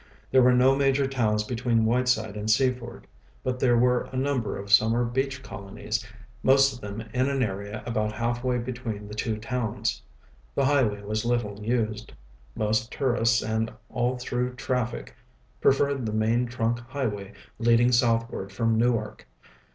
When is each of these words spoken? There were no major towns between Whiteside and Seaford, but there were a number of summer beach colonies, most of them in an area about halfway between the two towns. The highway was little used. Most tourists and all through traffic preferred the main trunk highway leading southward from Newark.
There 0.31 0.41
were 0.41 0.51
no 0.55 0.75
major 0.75 1.05
towns 1.07 1.43
between 1.43 1.85
Whiteside 1.85 2.35
and 2.35 2.49
Seaford, 2.49 3.05
but 3.43 3.59
there 3.59 3.77
were 3.77 4.05
a 4.11 4.15
number 4.15 4.57
of 4.57 4.71
summer 4.71 5.05
beach 5.05 5.43
colonies, 5.43 6.03
most 6.41 6.73
of 6.73 6.81
them 6.81 7.01
in 7.13 7.29
an 7.29 7.43
area 7.43 7.83
about 7.85 8.11
halfway 8.13 8.57
between 8.57 9.07
the 9.07 9.13
two 9.13 9.37
towns. 9.37 10.01
The 10.55 10.65
highway 10.65 11.03
was 11.03 11.23
little 11.23 11.59
used. 11.63 12.13
Most 12.55 12.91
tourists 12.91 13.43
and 13.43 13.71
all 13.91 14.17
through 14.17 14.55
traffic 14.55 15.15
preferred 15.61 16.07
the 16.07 16.13
main 16.13 16.47
trunk 16.47 16.79
highway 16.79 17.33
leading 17.59 17.91
southward 17.91 18.51
from 18.51 18.79
Newark. 18.79 19.27